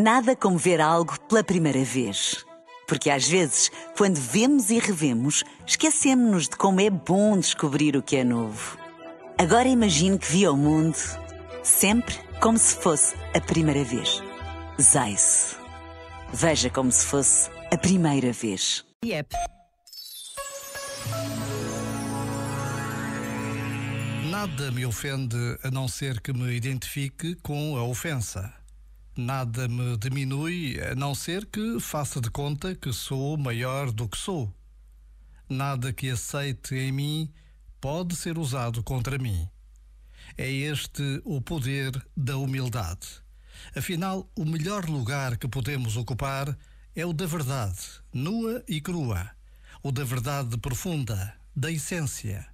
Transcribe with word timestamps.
Nada 0.00 0.36
como 0.36 0.56
ver 0.56 0.80
algo 0.80 1.18
pela 1.22 1.42
primeira 1.42 1.82
vez. 1.82 2.46
Porque 2.86 3.10
às 3.10 3.26
vezes, 3.26 3.68
quando 3.96 4.14
vemos 4.14 4.70
e 4.70 4.78
revemos, 4.78 5.42
esquecemos-nos 5.66 6.44
de 6.48 6.56
como 6.56 6.80
é 6.80 6.88
bom 6.88 7.36
descobrir 7.36 7.96
o 7.96 8.02
que 8.02 8.14
é 8.14 8.22
novo. 8.22 8.78
Agora 9.36 9.66
imagine 9.66 10.16
que 10.16 10.30
viu 10.30 10.52
o 10.52 10.56
mundo 10.56 10.96
sempre 11.64 12.14
como 12.40 12.56
se 12.56 12.76
fosse 12.76 13.16
a 13.34 13.40
primeira 13.40 13.82
vez. 13.82 14.22
Zais. 14.80 15.56
Veja 16.32 16.70
como 16.70 16.92
se 16.92 17.04
fosse 17.04 17.50
a 17.72 17.76
primeira 17.76 18.32
vez. 18.32 18.84
Yep. 19.04 19.34
Nada 24.30 24.70
me 24.70 24.86
ofende 24.86 25.58
a 25.64 25.72
não 25.72 25.88
ser 25.88 26.20
que 26.20 26.32
me 26.32 26.54
identifique 26.54 27.34
com 27.42 27.76
a 27.76 27.82
ofensa. 27.82 28.54
Nada 29.20 29.66
me 29.66 29.96
diminui 29.96 30.80
a 30.80 30.94
não 30.94 31.12
ser 31.12 31.44
que 31.46 31.80
faça 31.80 32.20
de 32.20 32.30
conta 32.30 32.76
que 32.76 32.92
sou 32.92 33.36
maior 33.36 33.90
do 33.90 34.08
que 34.08 34.16
sou. 34.16 34.54
Nada 35.48 35.92
que 35.92 36.08
aceite 36.08 36.76
em 36.76 36.92
mim 36.92 37.32
pode 37.80 38.14
ser 38.14 38.38
usado 38.38 38.80
contra 38.80 39.18
mim. 39.18 39.48
É 40.36 40.48
este 40.48 41.20
o 41.24 41.40
poder 41.40 42.00
da 42.16 42.36
humildade. 42.36 43.08
Afinal, 43.74 44.30
o 44.36 44.44
melhor 44.44 44.84
lugar 44.84 45.36
que 45.36 45.48
podemos 45.48 45.96
ocupar 45.96 46.56
é 46.94 47.04
o 47.04 47.12
da 47.12 47.26
verdade, 47.26 47.80
nua 48.14 48.62
e 48.68 48.80
crua, 48.80 49.28
o 49.82 49.90
da 49.90 50.04
verdade 50.04 50.56
profunda, 50.58 51.34
da 51.56 51.72
essência, 51.72 52.46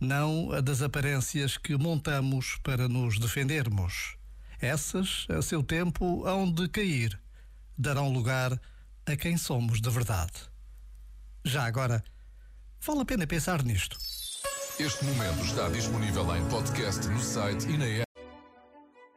não 0.00 0.50
a 0.50 0.62
das 0.62 0.80
aparências 0.80 1.58
que 1.58 1.76
montamos 1.76 2.56
para 2.62 2.88
nos 2.88 3.18
defendermos. 3.18 4.16
Essas, 4.60 5.26
a 5.28 5.42
seu 5.42 5.62
tempo, 5.62 6.24
hão 6.26 6.50
de 6.50 6.68
cair, 6.68 7.18
darão 7.76 8.12
lugar 8.12 8.58
a 9.04 9.16
quem 9.16 9.36
somos 9.36 9.80
de 9.80 9.90
verdade. 9.90 10.32
Já 11.44 11.64
agora, 11.64 12.02
vale 12.80 13.00
a 13.00 13.04
pena 13.04 13.26
pensar 13.26 13.62
nisto. 13.62 13.98
Este 14.78 15.04
momento 15.04 15.44
está 15.44 15.68
disponível 15.68 16.36
em 16.36 16.44
podcast 16.48 17.06
no 17.08 17.20
site 17.20 17.66
e 17.68 17.78
na 17.78 17.86
app. 17.86 18.06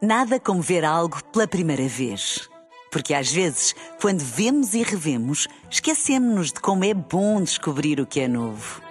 Nada 0.02 0.40
como 0.40 0.62
ver 0.62 0.86
algo 0.86 1.23
pela 1.26 1.48
primeira 1.48 1.88
vez. 1.88 2.50
Porque 2.92 3.14
às 3.14 3.31
vezes, 3.31 3.76
quando 4.02 4.22
vemos 4.22 4.74
e 4.74 4.81
revemos, 4.84 5.48
esquecemos-nos 5.70 6.53
de 6.53 6.59
como 6.59 6.86
é 6.86 6.94
bom 6.94 7.42
descobrir 7.42 8.00
o 8.00 8.08
que 8.08 8.22
é 8.22 8.28
novo. 8.28 8.81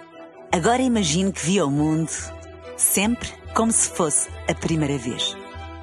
Agora 0.51 0.81
imagine 0.81 1.31
que 1.31 1.45
viu 1.45 1.67
o 1.67 1.71
mundo 1.71 2.11
sempre 2.77 3.29
como 3.53 3.71
se 3.71 3.89
fosse 3.89 4.29
a 4.47 4.55
primeira 4.55 4.97
vez. 4.97 5.38